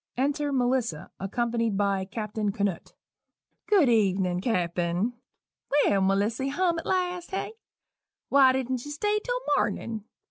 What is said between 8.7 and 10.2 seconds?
you stay till mornin'?